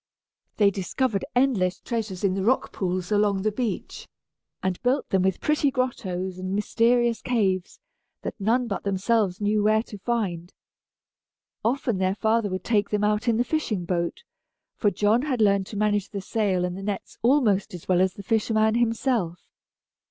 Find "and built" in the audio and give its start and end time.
4.63-5.05